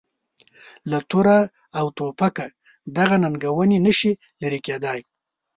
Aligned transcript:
له 0.89 0.99
توره 1.09 1.39
او 1.79 1.85
توپکه 1.97 2.47
دغه 2.97 3.15
ننګونې 3.23 3.77
نه 3.85 3.93
شي 3.97 4.11
لرې 4.41 4.59
کېدای. 4.65 4.99